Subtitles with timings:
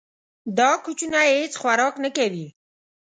[0.57, 2.47] دا کوچنی هیڅ خوراک نه کوي.